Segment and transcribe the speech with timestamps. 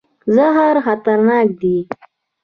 [0.35, 1.75] زهر خطرناک دی.